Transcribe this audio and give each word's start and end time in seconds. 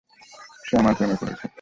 সে 0.63 0.73
আমার 0.77 0.93
প্রেমে 0.97 1.15
পড়েছে। 1.15 1.45